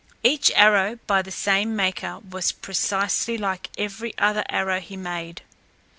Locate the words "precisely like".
2.51-3.69